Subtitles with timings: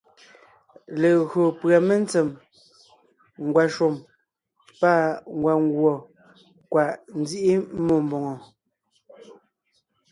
[1.01, 2.27] Legÿo pʉ́a mentsèm,
[3.45, 3.95] ngwàshùm
[4.79, 4.91] pâ
[5.37, 5.93] ngwàngùɔ,
[6.71, 8.35] kwàʼ nzíʼi mmó mbòŋo.